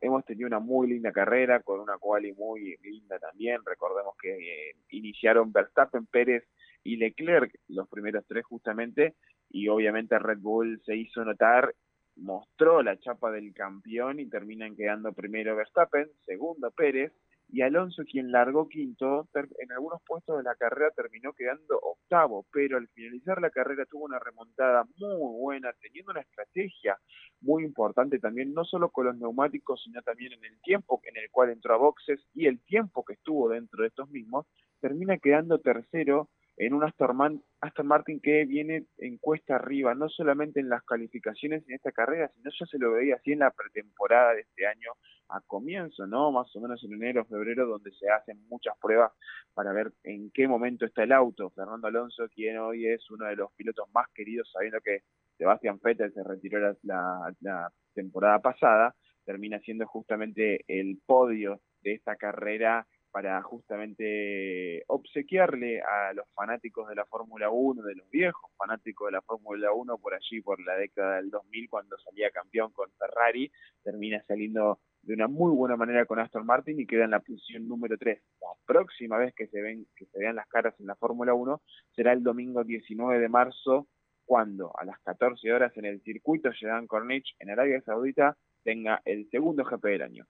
hemos 0.00 0.24
tenido 0.24 0.48
una 0.48 0.58
muy 0.58 0.88
linda 0.88 1.12
carrera 1.12 1.62
con 1.62 1.78
una 1.78 1.96
quali 1.96 2.32
muy 2.32 2.76
linda 2.82 3.20
también. 3.20 3.60
Recordemos 3.64 4.16
que 4.20 4.32
eh, 4.32 4.76
iniciaron 4.88 5.52
Verstappen, 5.52 6.06
Pérez 6.06 6.42
y 6.82 6.96
Leclerc, 6.96 7.52
los 7.68 7.88
primeros 7.88 8.24
tres 8.26 8.44
justamente, 8.44 9.14
y 9.56 9.68
obviamente 9.68 10.18
Red 10.18 10.40
Bull 10.40 10.82
se 10.84 10.94
hizo 10.96 11.24
notar 11.24 11.74
mostró 12.16 12.82
la 12.82 12.98
chapa 12.98 13.30
del 13.30 13.54
campeón 13.54 14.20
y 14.20 14.28
terminan 14.28 14.76
quedando 14.76 15.12
primero 15.12 15.56
Verstappen, 15.56 16.08
segundo 16.24 16.70
Pérez 16.70 17.12
y 17.48 17.62
Alonso 17.62 18.02
quien 18.04 18.32
largó 18.32 18.68
quinto, 18.68 19.28
en 19.34 19.72
algunos 19.72 20.02
puestos 20.04 20.36
de 20.36 20.42
la 20.42 20.56
carrera 20.56 20.90
terminó 20.90 21.32
quedando 21.32 21.78
octavo, 21.80 22.44
pero 22.52 22.76
al 22.76 22.88
finalizar 22.88 23.40
la 23.40 23.50
carrera 23.50 23.86
tuvo 23.86 24.04
una 24.04 24.18
remontada 24.18 24.84
muy 24.98 25.38
buena, 25.38 25.72
teniendo 25.80 26.10
una 26.10 26.22
estrategia 26.22 26.98
muy 27.40 27.64
importante 27.64 28.18
también, 28.18 28.52
no 28.52 28.64
solo 28.64 28.90
con 28.90 29.06
los 29.06 29.16
neumáticos, 29.16 29.82
sino 29.84 30.02
también 30.02 30.32
en 30.32 30.44
el 30.44 30.60
tiempo 30.62 31.00
en 31.04 31.16
el 31.16 31.30
cual 31.30 31.50
entró 31.50 31.74
a 31.74 31.78
boxes 31.78 32.20
y 32.34 32.46
el 32.46 32.60
tiempo 32.64 33.04
que 33.04 33.14
estuvo 33.14 33.48
dentro 33.48 33.82
de 33.82 33.88
estos 33.88 34.10
mismos, 34.10 34.46
termina 34.80 35.18
quedando 35.18 35.60
tercero 35.60 36.28
en 36.56 36.72
un 36.72 36.84
Aston, 36.84 37.42
Martin 37.84 38.20
que 38.20 38.44
viene 38.44 38.86
en 38.98 39.18
cuesta 39.18 39.56
arriba, 39.56 39.94
no 39.94 40.08
solamente 40.08 40.60
en 40.60 40.68
las 40.68 40.82
calificaciones 40.84 41.62
en 41.68 41.74
esta 41.74 41.92
carrera, 41.92 42.30
sino 42.34 42.50
ya 42.50 42.66
se 42.66 42.78
lo 42.78 42.92
veía 42.92 43.16
así 43.16 43.32
en 43.32 43.40
la 43.40 43.50
pretemporada 43.50 44.34
de 44.34 44.40
este 44.40 44.66
año 44.66 44.92
a 45.28 45.40
comienzo, 45.40 46.06
¿no? 46.06 46.32
Más 46.32 46.54
o 46.56 46.60
menos 46.60 46.82
en 46.84 46.94
enero, 46.94 47.26
febrero, 47.26 47.66
donde 47.66 47.90
se 47.92 48.08
hacen 48.08 48.46
muchas 48.48 48.76
pruebas 48.78 49.12
para 49.54 49.72
ver 49.72 49.92
en 50.04 50.30
qué 50.30 50.48
momento 50.48 50.86
está 50.86 51.02
el 51.02 51.12
auto. 51.12 51.50
Fernando 51.50 51.88
Alonso, 51.88 52.28
quien 52.34 52.58
hoy 52.58 52.86
es 52.86 53.10
uno 53.10 53.26
de 53.26 53.36
los 53.36 53.52
pilotos 53.52 53.88
más 53.92 54.08
queridos, 54.14 54.50
sabiendo 54.52 54.80
que 54.80 55.00
Sebastián 55.36 55.78
Vettel 55.82 56.12
se 56.14 56.22
retiró 56.22 56.74
la, 56.82 57.34
la 57.40 57.70
temporada 57.92 58.38
pasada, 58.38 58.94
termina 59.24 59.58
siendo 59.60 59.86
justamente 59.86 60.64
el 60.68 61.00
podio 61.04 61.60
de 61.82 61.94
esta 61.94 62.16
carrera 62.16 62.86
para 63.16 63.40
justamente 63.40 64.84
obsequiarle 64.88 65.80
a 65.80 66.12
los 66.12 66.28
fanáticos 66.34 66.86
de 66.86 66.94
la 66.94 67.06
Fórmula 67.06 67.48
1, 67.48 67.82
de 67.82 67.94
los 67.94 68.10
viejos 68.10 68.50
fanáticos 68.58 69.06
de 69.06 69.12
la 69.12 69.22
Fórmula 69.22 69.72
1 69.72 69.96
por 69.96 70.12
allí, 70.12 70.42
por 70.42 70.60
la 70.60 70.76
década 70.76 71.16
del 71.16 71.30
2000, 71.30 71.70
cuando 71.70 71.96
salía 71.96 72.30
campeón 72.30 72.72
con 72.72 72.90
Ferrari, 72.98 73.50
termina 73.82 74.22
saliendo 74.28 74.80
de 75.00 75.14
una 75.14 75.28
muy 75.28 75.50
buena 75.56 75.78
manera 75.78 76.04
con 76.04 76.18
Aston 76.18 76.44
Martin 76.44 76.78
y 76.78 76.86
queda 76.86 77.04
en 77.06 77.12
la 77.12 77.20
posición 77.20 77.66
número 77.66 77.96
3. 77.96 78.20
La 78.42 78.48
próxima 78.66 79.16
vez 79.16 79.34
que 79.34 79.46
se 79.46 79.62
ven 79.62 79.86
que 79.96 80.04
se 80.04 80.18
vean 80.18 80.36
las 80.36 80.48
caras 80.48 80.78
en 80.78 80.86
la 80.86 80.96
Fórmula 80.96 81.32
1 81.32 81.62
será 81.92 82.12
el 82.12 82.22
domingo 82.22 82.64
19 82.64 83.18
de 83.18 83.30
marzo, 83.30 83.88
cuando 84.26 84.78
a 84.78 84.84
las 84.84 85.00
14 85.00 85.54
horas 85.54 85.74
en 85.78 85.86
el 85.86 86.02
circuito 86.02 86.50
Jedan 86.52 86.86
Corniche 86.86 87.34
en 87.38 87.48
Arabia 87.48 87.80
Saudita 87.80 88.36
tenga 88.62 89.00
el 89.06 89.26
segundo 89.30 89.64
GP 89.64 89.84
del 89.86 90.02
año. 90.02 90.26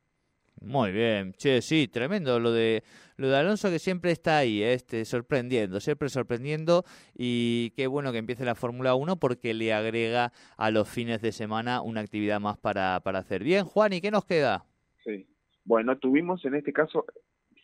Muy 0.60 0.90
bien, 0.90 1.32
che, 1.34 1.60
sí, 1.60 1.86
tremendo 1.86 2.40
lo 2.40 2.50
de 2.50 2.82
lo 3.16 3.28
de 3.28 3.36
Alonso 3.36 3.70
que 3.70 3.78
siempre 3.78 4.10
está 4.10 4.38
ahí, 4.38 4.62
este, 4.62 5.04
sorprendiendo, 5.04 5.80
siempre 5.80 6.08
sorprendiendo 6.08 6.84
y 7.14 7.70
qué 7.76 7.86
bueno 7.86 8.12
que 8.12 8.18
empiece 8.18 8.44
la 8.44 8.54
Fórmula 8.54 8.94
1 8.94 9.16
porque 9.16 9.54
le 9.54 9.72
agrega 9.72 10.32
a 10.56 10.70
los 10.70 10.88
fines 10.88 11.22
de 11.22 11.32
semana 11.32 11.80
una 11.82 12.00
actividad 12.00 12.40
más 12.40 12.58
para, 12.58 13.00
para 13.00 13.20
hacer. 13.20 13.42
Bien, 13.42 13.64
Juan, 13.64 13.92
¿y 13.92 14.00
qué 14.00 14.10
nos 14.10 14.24
queda? 14.24 14.66
Sí, 15.04 15.26
bueno, 15.64 15.98
tuvimos 15.98 16.44
en 16.44 16.54
este 16.56 16.72
caso 16.72 17.06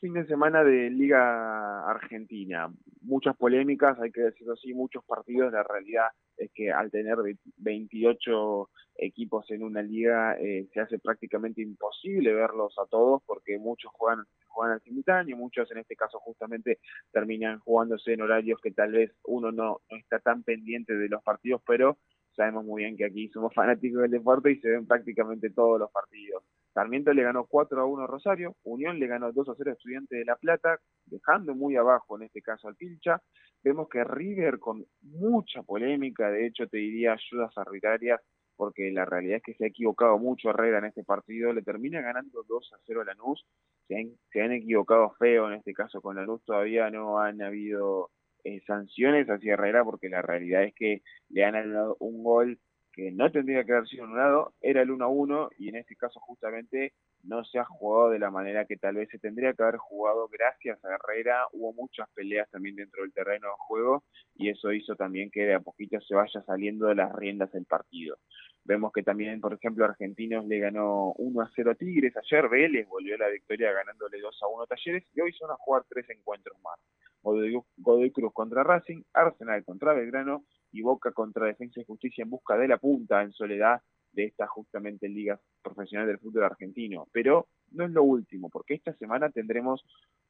fin 0.03 0.15
de 0.15 0.27
semana 0.27 0.65
de 0.65 0.91
Liga 0.91 1.89
Argentina. 1.89 2.69
Muchas 3.03 3.37
polémicas, 3.37 3.97
hay 4.01 4.11
que 4.11 4.23
decirlo 4.23 4.55
así, 4.55 4.75
muchos 4.75 5.05
partidos. 5.05 5.53
La 5.53 5.63
realidad 5.63 6.07
es 6.37 6.51
que 6.53 6.73
al 6.73 6.91
tener 6.91 7.17
28 7.59 8.69
equipos 8.97 9.49
en 9.53 9.63
una 9.63 9.81
liga 9.81 10.37
eh, 10.41 10.67
se 10.75 10.81
hace 10.81 10.99
prácticamente 10.99 11.63
imposible 11.63 12.35
verlos 12.35 12.75
a 12.81 12.87
todos 12.87 13.23
porque 13.25 13.59
muchos 13.61 13.93
juegan, 13.95 14.25
juegan 14.49 14.75
al 14.75 14.83
simultáneo, 14.83 15.37
muchos 15.37 15.71
en 15.71 15.79
este 15.79 15.95
caso 15.95 16.19
justamente 16.19 16.81
terminan 17.13 17.61
jugándose 17.61 18.13
en 18.13 18.23
horarios 18.23 18.61
que 18.61 18.73
tal 18.73 18.91
vez 18.91 19.13
uno 19.25 19.53
no, 19.53 19.83
no 19.89 19.97
está 19.97 20.19
tan 20.19 20.43
pendiente 20.43 20.95
de 20.95 21.09
los 21.09 21.23
partidos, 21.23 21.63
pero 21.65 21.97
sabemos 22.35 22.65
muy 22.65 22.83
bien 22.83 22.97
que 22.97 23.05
aquí 23.05 23.29
somos 23.29 23.55
fanáticos 23.55 24.03
del 24.03 24.11
deporte 24.11 24.51
y 24.51 24.61
se 24.61 24.69
ven 24.69 24.85
prácticamente 24.85 25.51
todos 25.51 25.79
los 25.79 25.93
partidos. 25.93 26.43
Sarmiento 26.73 27.13
le 27.13 27.23
ganó 27.23 27.45
4 27.47 27.81
a 27.81 27.85
1 27.85 28.05
a 28.05 28.07
Rosario, 28.07 28.57
Unión 28.63 28.99
le 28.99 29.07
ganó 29.07 29.33
2 29.33 29.49
a 29.51 29.55
0 29.57 29.71
a 29.71 29.75
Estudiantes 29.75 30.19
de 30.19 30.25
La 30.25 30.37
Plata, 30.37 30.79
dejando 31.05 31.55
muy 31.55 31.77
abajo 31.77 32.17
en 32.17 32.25
este 32.25 32.41
caso 32.41 32.69
al 32.69 32.77
Pilcha. 32.77 33.21
Vemos 33.63 33.89
que 33.89 34.03
River 34.05 34.59
con 34.59 34.85
mucha 35.03 35.63
polémica, 35.63 36.31
de 36.31 36.47
hecho 36.47 36.67
te 36.67 36.79
diría 36.79 37.13
ayudas 37.13 37.57
arbitrarias, 37.57 38.21
porque 38.57 38.91
la 38.91 39.05
realidad 39.05 39.37
es 39.37 39.43
que 39.43 39.55
se 39.55 39.65
ha 39.65 39.69
equivocado 39.69 40.19
mucho 40.19 40.51
Herrera 40.51 40.79
en 40.79 40.87
este 40.87 41.05
partido, 41.05 41.53
le 41.53 41.63
termina 41.63 42.01
ganando 42.01 42.43
2 42.49 42.73
a 42.75 42.79
0 42.87 43.03
a 43.03 43.05
Lanús, 43.05 43.45
se 43.89 43.97
han, 43.97 44.13
se 44.31 44.41
han 44.41 44.53
equivocado 44.53 45.15
feo 45.19 45.49
en 45.49 45.55
este 45.55 45.75
caso 45.75 46.01
con 46.01 46.17
Lanús, 46.17 46.45
todavía 46.45 46.91
no 46.91 47.19
han 47.19 47.43
habido 47.43 48.11
eh, 48.45 48.61
sanciones 48.67 49.29
hacia 49.29 49.55
Herrera 49.55 49.85
porque 49.85 50.09
la 50.09 50.23
realidad 50.23 50.65
es 50.65 50.75
que 50.75 51.03
le 51.29 51.45
han 51.45 51.55
anulado 51.55 51.97
un 52.01 52.23
gol 52.25 52.59
que 52.93 53.11
no 53.11 53.31
tendría 53.31 53.65
que 53.65 53.73
haber 53.73 53.89
sido 53.89 54.05
anulado, 54.05 54.53
era 54.61 54.83
el 54.83 54.91
1 54.91 55.05
a 55.05 55.09
1 55.09 55.51
y 55.59 55.69
en 55.69 55.77
este 55.77 55.97
caso 55.97 56.21
justamente 56.21 56.93
no 57.23 57.45
se 57.45 57.59
ha 57.59 57.65
jugado 57.65 58.11
de 58.11 58.19
la 58.19 58.31
manera 58.31 58.65
que 58.67 58.77
tal 58.77 58.97
vez 58.97 59.09
se 59.11 59.19
tendría 59.19 59.55
que 59.55 59.63
haber 59.63 59.77
jugado 59.77 60.29
gracias 60.29 60.85
a 60.85 60.95
Herrera, 60.95 61.47
hubo 61.53 61.73
muchas 61.73 62.09
peleas 62.15 62.51
también 62.51 62.77
dentro 62.77 63.03
del 63.03 63.13
terreno 63.13 63.49
de 63.49 63.55
juego 63.59 64.05
y 64.35 64.51
eso 64.51 64.73
hizo 64.73 64.97
también 64.97 65.31
que 65.31 65.47
de 65.47 65.55
a 65.55 65.61
poquito 65.61 66.01
se 66.01 66.15
vaya 66.15 66.43
saliendo 66.43 66.87
de 66.87 66.97
las 66.97 67.15
riendas 67.15 67.53
del 67.53 67.65
partido. 67.65 68.17
Vemos 68.65 68.93
que 68.93 69.03
también, 69.03 69.41
por 69.41 69.55
ejemplo, 69.55 69.85
Argentinos 69.85 70.47
le 70.47 70.59
ganó 70.59 71.13
1 71.17 71.41
a 71.41 71.51
0 71.55 71.71
a 71.73 71.75
Tigres, 71.75 72.17
ayer 72.17 72.49
Vélez 72.49 72.89
volvió 72.89 73.15
a 73.15 73.19
la 73.19 73.29
victoria 73.29 73.73
ganándole 73.73 74.21
2 74.21 74.43
a 74.43 74.47
1 74.49 74.63
a 74.63 74.67
Talleres 74.67 75.05
y 75.15 75.21
hoy 75.21 75.35
van 75.41 75.51
a 75.53 75.57
jugar 75.57 75.85
tres 75.89 76.09
encuentros 76.11 76.57
más. 76.63 76.79
Godoy 77.23 78.11
Cruz 78.11 78.33
contra 78.33 78.65
Racing, 78.65 79.03
Arsenal 79.13 79.65
contra 79.65 79.95
Belgrano 79.95 80.45
y 80.73 80.83
Boca 80.83 81.13
contra 81.13 81.47
Defensa 81.47 81.81
y 81.81 81.85
Justicia 81.85 82.23
en 82.23 82.31
busca 82.31 82.57
de 82.57 82.69
la 82.69 82.79
punta 82.79 83.23
en 83.23 83.33
soledad 83.33 83.81
de 84.13 84.25
esta 84.25 84.47
justamente 84.47 85.09
liga 85.09 85.41
profesional 85.63 86.07
del 86.07 86.19
fútbol 86.19 86.45
argentino. 86.45 87.09
Pero 87.13 87.49
no 87.71 87.85
es 87.85 87.91
lo 87.91 88.03
último, 88.03 88.51
porque 88.51 88.75
esta 88.75 88.93
semana 88.95 89.31
tendremos 89.31 89.85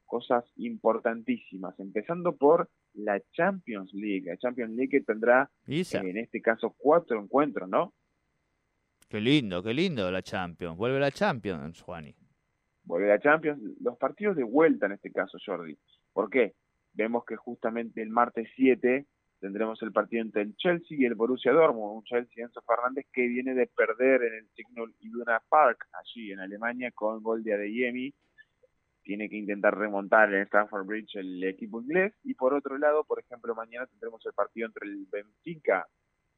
cosas 0.05 0.45
importantísimas, 0.57 1.79
empezando 1.81 2.37
por 2.37 2.69
la 2.95 3.21
Champions 3.33 3.93
League. 3.95 4.25
La 4.27 4.37
Champions 4.37 4.73
League 4.73 4.91
que 4.91 5.01
tendrá, 5.01 5.51
en 5.67 6.19
este 6.19 6.43
caso, 6.43 6.75
cuatro 6.77 7.21
encuentros, 7.21 7.69
¿no? 7.69 7.95
Qué 9.09 9.21
lindo, 9.21 9.63
qué 9.63 9.75
lindo 9.75 10.11
la 10.11 10.23
Champions. 10.23 10.77
Vuelve 10.77 11.01
la 11.01 11.11
Champions, 11.11 11.81
Juani. 11.83 12.15
Vuelve 12.85 13.09
la 13.09 13.21
Champions. 13.21 13.61
Los 13.81 13.97
partidos 13.97 14.37
de 14.37 14.45
vuelta 14.45 14.87
en 14.87 14.93
este 14.93 15.11
caso, 15.11 15.39
Jordi. 15.45 15.77
¿Por 16.13 16.31
qué? 16.31 16.55
Vemos 16.95 17.25
que 17.25 17.37
justamente 17.37 18.03
el 18.03 18.11
martes 18.11 18.49
7 18.57 19.07
tendremos 19.43 19.83
el 19.83 19.91
partido 19.91 20.23
entre 20.23 20.43
el 20.43 20.55
Chelsea 20.55 20.97
y 20.97 21.05
el 21.05 21.17
Borussia 21.17 21.51
Dortmund, 21.51 21.97
un 21.97 22.05
Chelsea 22.05 22.45
Enzo 22.45 22.63
Fernández 22.63 23.07
que 23.13 23.27
viene 23.27 23.55
de 23.55 23.67
perder 23.67 24.23
en 24.23 24.35
el 24.35 24.49
Signal 24.55 24.95
Iduna 25.01 25.43
Park, 25.49 25.89
allí 26.01 26.31
en 26.31 26.39
Alemania, 26.39 26.93
con 26.93 27.21
gol 27.25 27.43
de 27.43 27.55
Adeyemi. 27.55 28.15
tiene 29.03 29.29
que 29.29 29.37
intentar 29.37 29.77
remontar 29.77 30.33
en 30.33 30.43
Stamford 30.43 30.87
Bridge 30.87 31.17
el 31.17 31.43
equipo 31.43 31.83
inglés. 31.83 32.15
Y 32.23 32.35
por 32.35 32.55
otro 32.55 32.79
lado, 32.79 33.03
por 33.03 33.19
ejemplo, 33.19 33.53
mañana 33.57 33.89
tendremos 33.89 34.25
el 34.25 34.33
partido 34.33 34.69
entre 34.69 34.89
el 34.89 35.09
Benfica, 35.11 35.89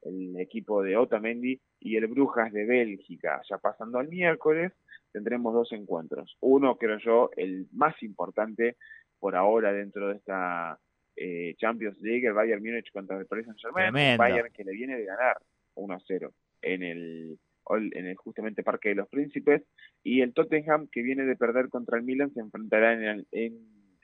el 0.01 0.41
equipo 0.41 0.83
de 0.83 0.97
Otamendi, 0.97 1.61
y 1.81 1.97
el 1.97 2.07
Brujas 2.07 2.51
de 2.55 2.65
Bélgica. 2.65 3.43
Ya 3.51 3.59
pasando 3.59 3.99
al 3.99 4.09
miércoles, 4.09 4.73
tendremos 5.13 5.53
dos 5.53 5.73
encuentros. 5.73 6.39
Uno, 6.41 6.79
creo 6.79 6.99
yo, 7.01 7.31
el 7.37 7.69
más 7.73 8.03
importante 8.03 8.79
por 9.19 9.37
ahora 9.37 9.75
dentro 9.75 10.09
de 10.09 10.17
esta 10.17 10.79
eh, 11.17 11.55
Champions 11.57 12.01
League, 12.01 12.27
el 12.27 12.33
Bayern 12.33 12.63
Múnich 12.63 12.91
contra 12.93 13.19
el 13.19 13.27
Paris 13.27 13.47
Saint-Germain. 13.47 14.19
Bayern 14.19 14.53
que 14.53 14.65
le 14.65 14.73
viene 14.73 14.97
de 14.97 15.05
ganar 15.05 15.39
1-0 15.75 16.33
en 16.63 16.83
el 16.83 17.39
en 17.71 18.07
el 18.07 18.17
justamente 18.17 18.63
Parque 18.63 18.91
de 18.91 18.97
los 18.97 19.09
Príncipes, 19.09 19.63
y 20.03 20.21
el 20.21 20.35
Tottenham, 20.35 20.87
que 20.93 21.01
viene 21.01 21.25
de 21.25 21.35
perder 21.35 21.71
contra 21.71 21.97
el 21.97 22.05
Milan, 22.05 22.31
se 22.35 22.41
enfrentará 22.41 22.93
en, 22.93 23.27
en 23.33 23.59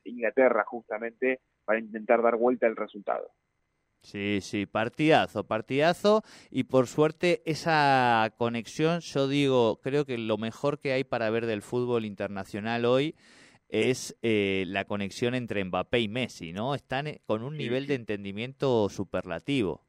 Inglaterra 0.04 0.64
justamente 0.66 1.40
para 1.66 1.78
intentar 1.78 2.22
dar 2.22 2.36
vuelta 2.36 2.66
al 2.66 2.74
resultado. 2.76 3.30
Sí, 4.02 4.38
sí, 4.40 4.64
partidazo, 4.64 5.46
partidazo 5.46 6.22
y 6.50 6.64
por 6.64 6.86
suerte 6.86 7.42
esa 7.44 8.32
conexión, 8.38 9.00
yo 9.00 9.28
digo, 9.28 9.78
creo 9.82 10.06
que 10.06 10.16
lo 10.16 10.38
mejor 10.38 10.80
que 10.80 10.92
hay 10.92 11.04
para 11.04 11.28
ver 11.28 11.44
del 11.44 11.60
fútbol 11.60 12.06
internacional 12.06 12.86
hoy 12.86 13.14
es 13.70 14.18
eh, 14.22 14.64
la 14.66 14.84
conexión 14.84 15.34
entre 15.34 15.64
Mbappé 15.64 16.00
y 16.00 16.08
Messi, 16.08 16.52
¿no? 16.52 16.74
Están 16.74 17.06
eh, 17.06 17.20
con 17.26 17.42
un 17.42 17.56
nivel 17.56 17.86
de 17.86 17.94
entendimiento 17.94 18.88
superlativo. 18.88 19.84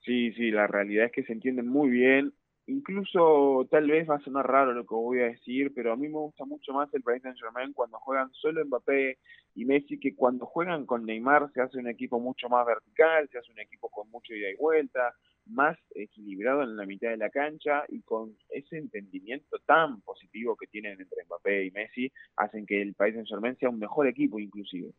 Sí, 0.00 0.32
sí, 0.32 0.50
la 0.50 0.66
realidad 0.66 1.06
es 1.06 1.12
que 1.12 1.24
se 1.24 1.32
entienden 1.32 1.68
muy 1.68 1.90
bien. 1.90 2.32
Incluso 2.66 3.66
tal 3.70 3.88
vez 3.88 4.08
va 4.08 4.16
a 4.16 4.20
sonar 4.20 4.46
raro 4.46 4.72
lo 4.72 4.84
que 4.84 4.94
voy 4.94 5.20
a 5.20 5.26
decir, 5.26 5.72
pero 5.74 5.92
a 5.92 5.96
mí 5.96 6.08
me 6.08 6.18
gusta 6.18 6.44
mucho 6.44 6.72
más 6.72 6.92
el 6.92 7.02
Paris 7.02 7.22
Saint 7.22 7.38
Germain 7.38 7.72
cuando 7.72 7.98
juegan 7.98 8.30
solo 8.32 8.64
Mbappé 8.64 9.18
y 9.54 9.64
Messi 9.64 9.98
que 9.98 10.14
cuando 10.14 10.46
juegan 10.46 10.86
con 10.86 11.04
Neymar 11.04 11.50
se 11.52 11.60
hace 11.60 11.78
un 11.78 11.88
equipo 11.88 12.20
mucho 12.20 12.48
más 12.48 12.66
vertical, 12.66 13.28
se 13.30 13.38
hace 13.38 13.52
un 13.52 13.60
equipo 13.60 13.88
con 13.88 14.10
mucho 14.10 14.34
ida 14.34 14.50
y 14.50 14.56
vuelta, 14.56 15.14
más 15.48 15.78
equilibrado 15.94 16.62
en 16.62 16.76
la 16.76 16.86
mitad 16.86 17.10
de 17.10 17.16
la 17.16 17.30
cancha 17.30 17.84
y 17.88 18.00
con 18.02 18.36
ese 18.50 18.78
entendimiento 18.78 19.58
tan 19.66 20.00
positivo 20.02 20.56
que 20.56 20.66
tienen 20.66 21.00
entre 21.00 21.24
Mbappé 21.24 21.66
y 21.66 21.70
Messi, 21.70 22.12
hacen 22.36 22.66
que 22.66 22.80
el 22.80 22.94
Paris 22.94 23.14
Saint 23.14 23.28
Germain 23.28 23.56
sea 23.56 23.70
un 23.70 23.78
mejor 23.78 24.06
equipo 24.06 24.38
inclusive. 24.38 24.92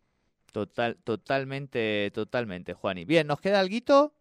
Total, 0.51 0.98
totalmente, 1.03 2.12
totalmente, 2.12 2.74
Juani. 2.74 3.06
Bien, 3.06 3.27
¿nos 3.27 3.39
queda 3.39 3.60
algo? 3.60 4.13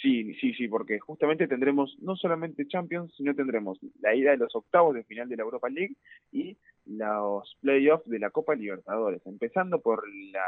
Sí, 0.00 0.34
sí, 0.34 0.54
sí, 0.54 0.68
porque 0.68 1.00
justamente 1.00 1.48
tendremos 1.48 1.96
no 2.00 2.14
solamente 2.14 2.68
Champions, 2.68 3.12
sino 3.16 3.34
tendremos 3.34 3.78
la 4.00 4.14
ida 4.14 4.30
de 4.30 4.36
los 4.36 4.54
octavos 4.54 4.94
de 4.94 5.02
final 5.02 5.28
de 5.28 5.36
la 5.36 5.42
Europa 5.42 5.68
League 5.68 5.96
y 6.30 6.56
los 6.86 7.56
playoffs 7.60 8.08
de 8.08 8.20
la 8.20 8.30
Copa 8.30 8.54
Libertadores. 8.54 9.26
Empezando 9.26 9.80
por 9.80 10.04
la 10.30 10.46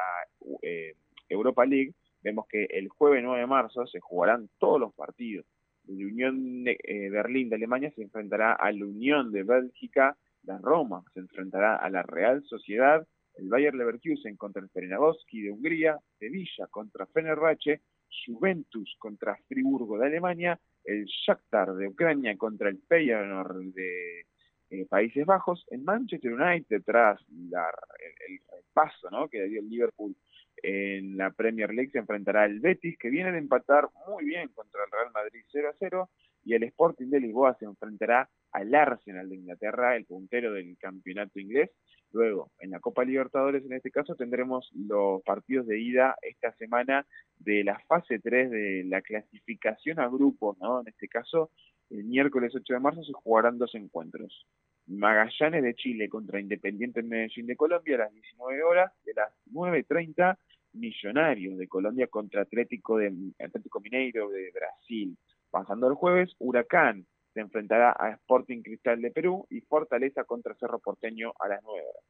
eh, 0.62 0.94
Europa 1.28 1.66
League, 1.66 1.94
vemos 2.22 2.46
que 2.48 2.64
el 2.64 2.88
jueves 2.88 3.22
9 3.22 3.40
de 3.40 3.46
marzo 3.46 3.86
se 3.86 4.00
jugarán 4.00 4.48
todos 4.58 4.80
los 4.80 4.94
partidos. 4.94 5.46
La 5.86 6.06
Unión 6.06 6.64
de 6.64 6.78
eh, 6.82 7.10
Berlín 7.10 7.48
de 7.48 7.56
Alemania 7.56 7.90
se 7.94 8.02
enfrentará 8.02 8.52
a 8.52 8.70
la 8.72 8.84
Unión 8.84 9.32
de 9.32 9.42
Bélgica, 9.42 10.16
la 10.44 10.58
Roma 10.58 11.02
se 11.12 11.20
enfrentará 11.20 11.76
a 11.76 11.90
la 11.90 12.02
Real 12.02 12.42
Sociedad, 12.44 13.06
el 13.36 13.48
Bayer 13.48 13.74
Leverkusen 13.74 14.36
contra 14.36 14.62
el 14.62 14.68
Ferenagoski 14.68 15.42
de 15.42 15.50
Hungría, 15.50 15.98
Sevilla 16.18 16.66
contra 16.70 17.06
Fenerbahce, 17.06 17.80
Juventus 18.26 18.94
contra 18.98 19.36
Friburgo 19.48 19.98
de 19.98 20.06
Alemania, 20.06 20.58
el 20.84 21.06
Shakhtar 21.06 21.74
de 21.74 21.88
Ucrania 21.88 22.36
contra 22.36 22.68
el 22.68 22.78
Feyenoord 22.88 23.72
de 23.72 24.26
eh, 24.70 24.86
Países 24.86 25.24
Bajos, 25.24 25.64
en 25.70 25.84
Manchester 25.84 26.32
United 26.32 26.82
tras 26.84 27.20
la, 27.50 27.68
el, 27.98 28.34
el, 28.34 28.40
repaso 28.50 29.10
¿no? 29.10 29.28
que 29.28 29.44
dio 29.44 29.60
el 29.60 29.68
Liverpool 29.68 30.14
en 30.62 31.16
la 31.16 31.30
Premier 31.30 31.72
League 31.72 31.90
se 31.90 31.98
enfrentará 31.98 32.42
al 32.42 32.60
Betis 32.60 32.98
que 32.98 33.10
viene 33.10 33.32
de 33.32 33.38
empatar 33.38 33.88
muy 34.06 34.24
bien 34.24 34.48
contra 34.48 34.84
el 34.84 34.90
Real 34.90 35.12
Madrid 35.12 35.42
0 35.50 35.68
a 35.68 35.76
0 35.78 36.10
y 36.44 36.54
el 36.54 36.62
Sporting 36.64 37.08
de 37.08 37.20
Lisboa 37.20 37.56
se 37.58 37.66
enfrentará 37.66 38.28
al 38.52 38.74
Arsenal 38.74 39.28
de 39.28 39.36
Inglaterra, 39.36 39.96
el 39.96 40.06
puntero 40.06 40.52
del 40.52 40.76
campeonato 40.78 41.38
inglés. 41.38 41.70
Luego, 42.12 42.50
en 42.58 42.70
la 42.70 42.80
Copa 42.80 43.04
Libertadores, 43.04 43.64
en 43.64 43.74
este 43.74 43.90
caso, 43.90 44.16
tendremos 44.16 44.70
los 44.74 45.22
partidos 45.22 45.66
de 45.66 45.80
ida 45.80 46.16
esta 46.22 46.52
semana 46.54 47.06
de 47.38 47.62
la 47.62 47.78
fase 47.86 48.18
3 48.18 48.50
de 48.50 48.84
la 48.86 49.00
clasificación 49.02 50.00
a 50.00 50.08
grupos, 50.08 50.58
¿no? 50.58 50.80
En 50.80 50.88
este 50.88 51.08
caso, 51.08 51.50
el 51.90 52.04
miércoles 52.04 52.52
8 52.54 52.75
de 52.75 52.80
marzo 52.80 53.04
se 53.04 53.12
jugarán 53.12 53.58
dos 53.58 53.75
encuentros. 53.75 54.46
Magallanes 54.86 55.62
de 55.62 55.75
Chile 55.75 56.08
contra 56.08 56.40
Independiente 56.40 57.02
Medellín 57.02 57.46
de 57.46 57.56
Colombia 57.56 57.94
a 57.94 57.99
las 58.00 58.12
19 58.12 58.62
horas, 58.64 58.92
de 59.04 59.14
las 59.14 59.32
9.30 59.52 60.36
Millonarios 60.73 61.59
de 61.59 61.69
Colombia 61.69 62.06
contra 62.06 62.43
Atlético, 62.43 62.99
de, 62.99 63.13
Atlético 63.39 63.80
Mineiro 63.80 64.28
de 64.30 64.50
Brasil. 64.52 65.17
Pasando 65.50 65.89
el 65.89 65.95
jueves, 65.95 66.35
Huracán 66.39 67.06
se 67.35 67.41
enfrentará 67.41 67.95
a 67.99 68.11
Sporting 68.11 68.63
Cristal 68.63 69.00
de 69.00 69.11
Perú 69.11 69.47
y 69.50 69.61
Fortaleza 69.61 70.25
contra 70.25 70.54
Cerro 70.54 70.78
Porteño 70.78 71.33
a 71.39 71.49
las 71.49 71.61
9 71.63 71.80
horas. 71.80 72.04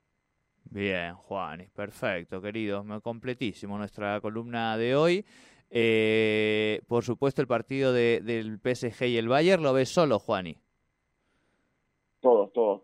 Bien, 0.64 1.14
Juan, 1.14 1.66
perfecto, 1.74 2.40
querido, 2.40 2.84
completísimo 3.02 3.76
nuestra 3.76 4.20
columna 4.20 4.76
de 4.76 4.94
hoy. 4.94 5.24
Eh, 5.68 6.80
por 6.86 7.04
supuesto, 7.04 7.40
el 7.40 7.48
partido 7.48 7.92
de, 7.92 8.20
del 8.22 8.58
PSG 8.58 9.06
y 9.06 9.16
el 9.16 9.28
Bayern 9.28 9.62
lo 9.62 9.72
ves 9.72 9.88
solo, 9.88 10.18
Juani. 10.18 10.58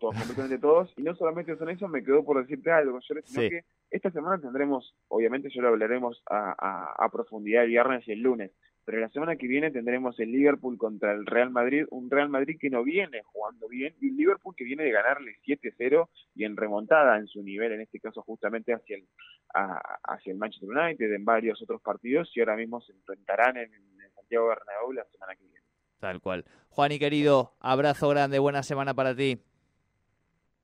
Todos, 0.07 0.19
completamente 0.19 0.59
todos. 0.59 0.93
Y 0.97 1.03
no 1.03 1.15
solamente 1.17 1.57
son 1.57 1.71
eso, 1.71 1.89
me 1.89 2.03
quedó 2.05 2.25
por 2.25 2.41
decirte 2.41 2.71
algo, 2.71 3.01
sino 3.01 3.21
sí. 3.25 3.51
que 3.51 3.65
esta 3.91 4.11
semana 4.11 4.41
tendremos, 4.41 4.95
obviamente 5.09 5.49
ya 5.55 5.63
lo 5.63 5.69
hablaremos 5.69 6.23
a, 6.29 6.55
a, 6.59 7.05
a, 7.05 7.09
profundidad 7.11 7.65
el 7.65 7.71
viernes 7.71 8.07
y 8.07 8.13
el 8.13 8.21
lunes, 8.21 8.53
pero 8.85 9.01
la 9.01 9.09
semana 9.09 9.37
que 9.37 9.49
viene 9.49 9.71
tendremos 9.71 10.19
el 10.21 10.31
Liverpool 10.31 10.79
contra 10.79 11.13
el 11.13 11.27
Real 11.27 11.51
Madrid, 11.51 11.87
un 11.91 12.11
Real 12.11 12.29
Madrid 12.29 12.57
que 12.61 12.71
no 12.71 12.85
viene 12.85 13.23
jugando 13.25 13.69
bien, 13.69 13.95
y 14.01 14.11
un 14.11 14.17
Liverpool 14.17 14.55
que 14.57 14.65
viene 14.65 14.85
de 14.85 14.93
ganarle 14.93 15.37
7-0 15.45 16.09
y 16.35 16.45
en 16.45 16.57
remontada 16.57 17.19
en 17.19 17.27
su 17.27 17.43
nivel, 17.43 17.73
en 17.73 17.81
este 17.81 17.99
caso 17.99 18.23
justamente 18.23 18.73
hacia 18.73 18.97
el, 18.97 19.09
a, 19.55 19.81
hacia 20.05 20.33
el 20.33 20.39
Manchester 20.39 20.69
United, 20.69 21.13
en 21.13 21.25
varios 21.25 21.61
otros 21.63 21.83
partidos, 21.83 22.31
y 22.35 22.41
ahora 22.41 22.57
mismo 22.57 22.81
se 22.81 22.93
enfrentarán 22.93 23.57
en, 23.57 23.73
en 23.75 24.13
Santiago 24.15 24.49
Bernabéu 24.49 24.93
la 24.93 25.05
semana 25.07 25.35
que 25.35 25.45
viene. 25.45 25.61
Tal 25.99 26.21
cual. 26.21 26.45
Juan 26.69 26.93
y 26.93 26.99
querido, 26.99 27.55
abrazo 27.59 28.09
grande, 28.09 28.39
buena 28.39 28.63
semana 28.63 28.95
para 28.95 29.17
ti. 29.17 29.41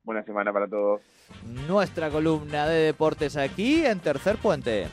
Buena 0.04 0.24
semana 0.24 0.52
para 0.52 0.66
todos. 0.66 1.00
Nuestra 1.68 2.10
columna 2.10 2.66
de 2.66 2.86
deportes 2.86 3.36
aquí 3.36 3.86
en 3.86 4.00
Tercer 4.00 4.36
Puente. 4.38 4.88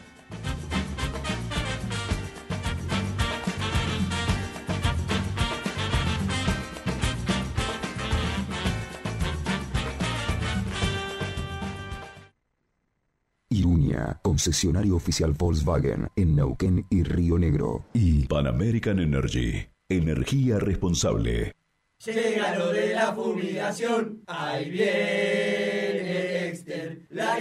Iruña, 13.49 14.19
concesionario 14.21 14.95
oficial 14.95 15.33
Volkswagen 15.33 16.07
en 16.15 16.35
Neuquén 16.35 16.85
y 16.91 17.01
Río 17.01 17.39
Negro. 17.39 17.83
Y 17.93 18.27
Pan 18.27 18.45
American 18.45 18.99
Energy, 18.99 19.67
energía 19.89 20.59
responsable. 20.59 21.58
Llega 22.05 22.55
lo 22.55 22.71
de 22.71 22.93
la 22.93 23.13
fumigación, 23.13 24.23
ahí 24.25 24.69
viene 24.69 26.47
Exter, 26.47 27.01
la 27.09 27.37